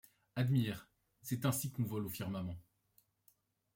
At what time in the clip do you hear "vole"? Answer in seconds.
1.83-2.07